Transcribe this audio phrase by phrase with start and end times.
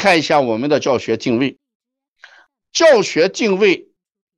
[0.00, 1.58] 看一下我们的教学定位。
[2.72, 3.88] 教学定位，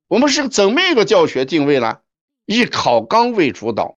[0.09, 1.99] 我们是怎么一个教学定位呢？
[2.45, 3.97] 以考纲为主导，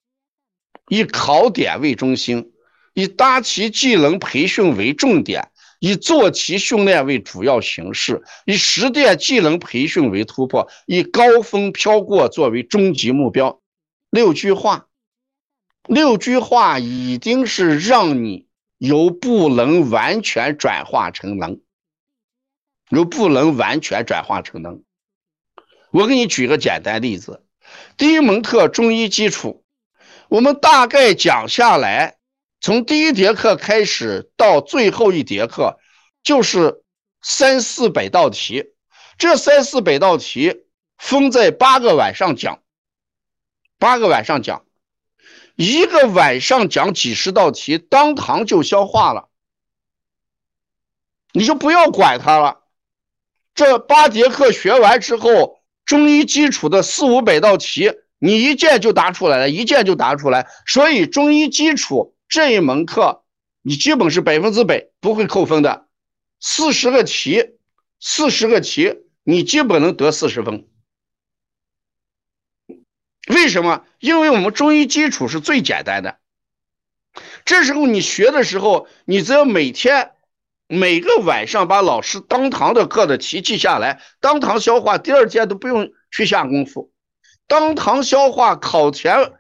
[0.90, 2.52] 以考点为中心，
[2.94, 13.62] 以答题技能培训为重点，以做题训练为主要形式，以实践技能培训为突破，以高分飘过作为终极目标。
[14.10, 14.88] 六句话，
[15.88, 18.48] 六句话已经是让你
[18.84, 21.62] 由不能完全转化成能，
[22.90, 24.84] 由不能完全转化成能。
[25.90, 27.46] 我给你举个简单例子。
[27.96, 29.64] 第一门课中医基础，
[30.28, 32.18] 我们大概讲下来，
[32.60, 35.80] 从第一节课开始到最后一节课，
[36.22, 36.84] 就是
[37.22, 38.74] 三四百道题。
[39.18, 40.66] 这三四百道题
[40.98, 42.62] 分在八个晚上讲，
[43.80, 44.66] 八个晚上讲，
[45.56, 49.30] 一个晚上讲几十道题，当堂就消化了，
[51.32, 52.62] 你就不要管他了。
[53.56, 55.60] 这八节课学完之后。
[55.86, 60.48] 中医基础的四五百道题，你一见就答出来了，一见就答出来。
[60.66, 63.26] 所以中医基础这一门课，
[63.62, 65.88] 你基本是百分之百不会扣分的。
[66.40, 67.58] 四十个题，
[68.00, 70.66] 四十个题，你基本能得四十分。
[73.44, 73.84] 为什么？
[74.00, 76.18] 因为我们中医基础是最简单的。
[77.44, 80.12] 这时候你学的时候，你只要每天。
[80.68, 86.92] 每个晚上把老师当堂的课的题记下来，当堂消化，第二天都不用去下功夫，
[87.46, 89.34] 当堂消化，考前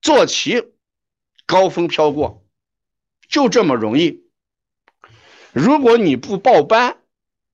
[0.00, 0.64] 做题，
[1.44, 2.42] 高峰飘过，
[3.28, 4.24] 就这么容易。
[5.52, 6.96] 如果你不报班，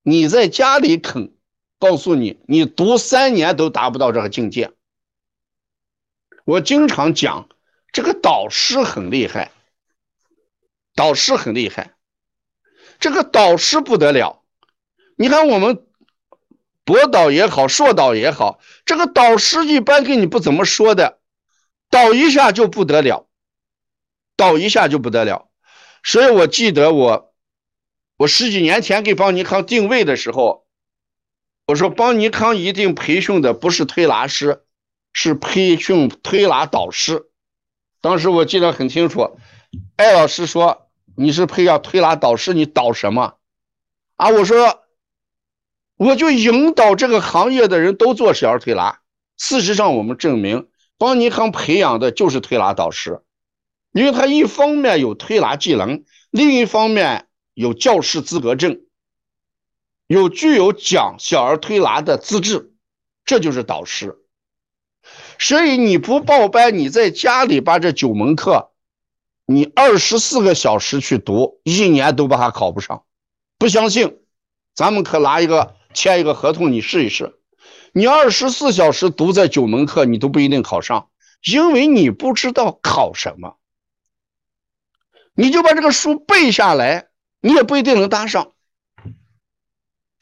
[0.01, 1.33] 你在家里啃，
[1.77, 4.71] 告诉你，你读三年都达不到这个境界。
[6.45, 7.47] 我经常讲，
[7.91, 9.51] 这个导师很厉害，
[10.93, 11.93] 导师很厉害。
[12.99, 14.43] 这个导师不得了，
[15.15, 15.85] 你看我们
[16.83, 21.19] 博导也好，硕导也好，这个导师一般跟你不怎么说的，
[21.89, 23.27] 导一下就不得了，
[24.35, 25.49] 导一下就不得了。
[26.03, 27.33] 所以我记得我，
[28.17, 30.65] 我十几年前给邦尼康定位的时候，
[31.67, 34.65] 我说邦尼康一定培训的不是推拿师，
[35.13, 37.29] 是培训推拿导师。
[38.01, 39.37] 当时我记得很清楚，
[39.95, 40.81] 艾老师说。
[41.15, 43.35] 你是培养推拿导师，你导什么？
[44.15, 44.81] 啊，我说，
[45.95, 49.01] 我就引导这个行业的人都做小儿推拿。
[49.37, 53.21] 事实上，我们证明，邦尼康培养的就是推拿导师，
[53.91, 58.81] 因为他一方面有推拿技能，另一方面有教师资格证，
[60.07, 62.73] 有具有讲小儿推拿的资质，
[63.23, 64.17] 这就是导师。
[65.43, 68.71] 所以你不报班，你在家里把这九门课。
[69.45, 73.03] 你二十四个小时去读，一年都把它考不上。
[73.57, 74.21] 不相信，
[74.73, 77.37] 咱们可拿一个签一个合同，你试一试。
[77.91, 81.09] 你二十四小时读这九门课，你都不一定考上，
[81.43, 83.57] 因为你不知道考什么。
[85.33, 87.09] 你就把这个书背下来，
[87.41, 88.53] 你也不一定能答上。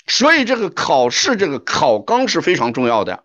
[0.07, 3.23] 所以这个考试这个考纲是非常重要的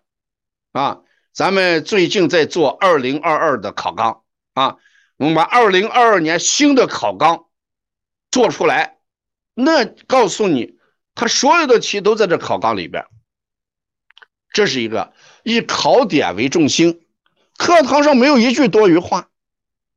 [0.73, 1.01] 啊。
[1.37, 4.23] 咱们最近在做二零二二的考纲
[4.55, 4.77] 啊。
[5.17, 7.45] 我们把二零二二年新的考纲
[8.31, 8.97] 做出来，
[9.53, 10.79] 那告诉你，
[11.13, 13.05] 他所有的题都在这考纲里边。
[14.51, 17.05] 这是一个以考点为中心，
[17.55, 19.29] 课堂上没有一句多余话，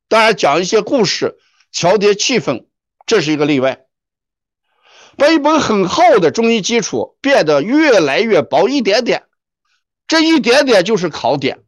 [0.09, 1.39] 当然讲一些故事，
[1.73, 2.67] 调节气氛，
[3.07, 3.87] 这是一个例外。
[5.17, 9.25] 把一本很厚的中医基础变得越来越薄一点点，
[10.11, 11.63] 这一点点就是考点。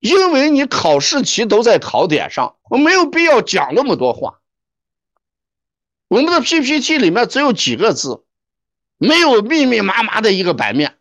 [0.00, 4.40] 因为你考试题都在考点上，我没有必要讲那么多话。
[6.08, 8.24] 我们的 PPT 里面只有几个字，
[8.96, 10.98] 没有密密麻麻的一个版面。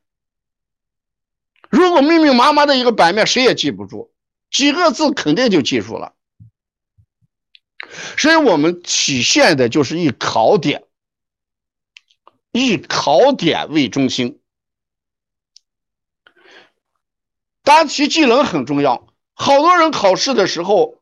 [1.72, 4.14] 如果密密麻麻的一个版面，谁也记不住，
[4.52, 6.14] 几个字肯定就记住了。
[8.16, 10.84] 所以我们体现的就是以考点，
[12.52, 14.40] 以考点为中心。
[17.66, 21.02] 答题技能很重要，好多人考试的时候，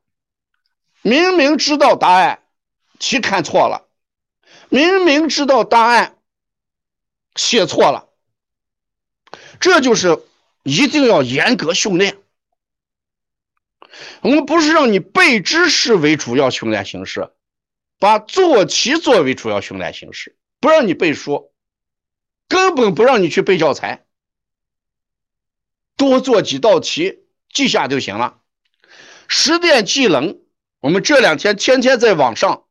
[1.02, 2.42] 明明知道答案，
[2.98, 3.90] 题看错了，
[4.70, 6.18] 明明知道答案，
[7.36, 8.08] 写错了，
[9.60, 10.24] 这就是
[10.64, 12.18] 一定要严格训练。
[14.22, 17.30] 我们不是让你背知识为主要训练形式，
[18.00, 21.52] 把做题作为主要训练形式，不让你背书，
[22.48, 24.06] 根本不让你去背教材。
[26.10, 27.24] 多做几道题，
[27.54, 28.40] 记下就行了。
[29.28, 30.40] 实践技能，
[30.80, 32.66] 我们这两天天天在网上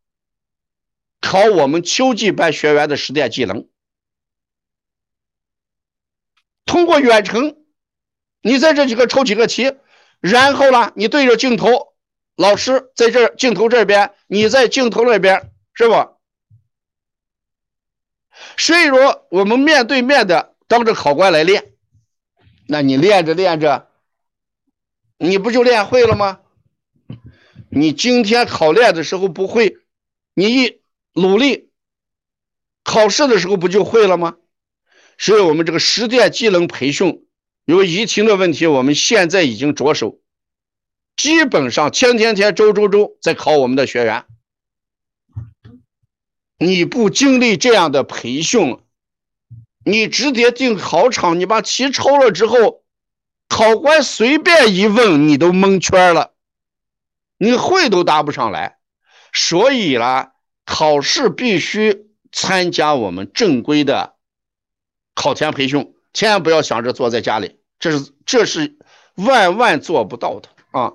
[1.21, 3.69] 考我们秋季班学员的实践技能。
[6.67, 7.57] 通过远程，
[8.43, 9.75] 你在这几个抽几个题，
[10.21, 11.95] 然后呢，你对着镜头，
[12.37, 16.13] 老师在这镜头这边，你在镜头那边，是吧？
[18.57, 21.72] 所以说，我们面对面的当着考官来练，
[22.67, 23.89] 那你练着练着，
[25.19, 26.41] 你不就练会了吗？
[27.71, 29.79] 你今天考练的时候不会，
[30.35, 30.81] 你一
[31.15, 31.71] 努力，
[32.85, 34.37] 考试的时候不就会了吗？
[35.19, 37.27] 所以我们这个实践技能培训
[37.65, 40.21] 因为疫情的问题，我们现在已经着手，
[41.17, 44.25] 基本上天天天周周周在考我们的学员。
[46.59, 48.79] 你不经历这样的培训，
[49.85, 52.83] 你直接进考场，你把题抽了之后，
[53.49, 56.33] 考官随便一问，你都蒙圈了，
[57.37, 58.79] 你会都答不上来。
[59.33, 60.29] 所以呢，
[60.65, 64.15] 考试必须参加我们正规的
[65.15, 68.77] 考前培训，千万不要想着坐在家里，这是这是
[69.15, 70.93] 万万做不到的啊。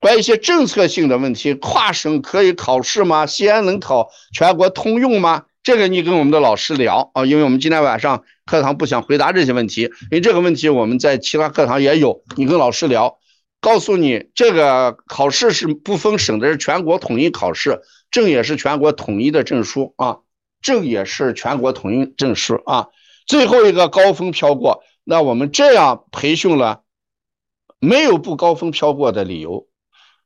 [0.00, 3.26] 关于一些政策性的问题，跨省可以考试吗？
[3.26, 5.44] 西安能考全国通用吗？
[5.68, 13.18] 这个你跟我们的老师聊啊，因为我们今天晚上课堂不想回答这些问题，因为这个问题我们在其他课堂也有，你跟老师聊，
[13.60, 20.20] 告诉你这个考试是不分省的，是全国统一考试，证也是全国统一的证书啊，
[20.62, 22.86] 证也是全国统一证书啊。
[23.26, 26.80] 最后一个高峰飘过，那我们这样培训了，
[27.78, 29.66] 没有不高峰飘过的理由。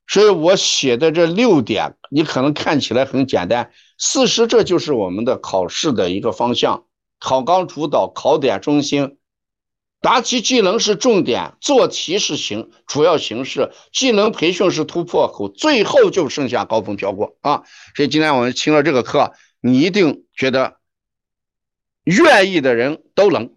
[0.07, 6.85] 所以我写的这六点，你可能看起来很简单，事实这就是我们的考试的一个方向：
[7.19, 9.17] 考纲主导，考点中心，
[10.01, 17.63] 答题技能是重点，做题是形主要形式，技能培训是突破口，最后就剩下高分飘过啊！
[17.95, 20.79] 所以今天我们听了这个课，你一定觉得
[22.05, 23.55] 愿意的人都能，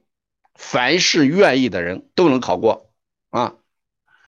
[0.54, 2.85] 凡是愿意的人都能考过！